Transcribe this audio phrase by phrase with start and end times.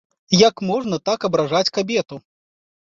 [0.49, 2.15] Як можна так абражаць кабету?